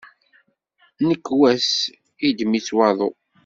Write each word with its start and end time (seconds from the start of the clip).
Nnekwa-s 1.01 1.69
iddem-itt 2.27 2.69
waḍu. 2.77 3.09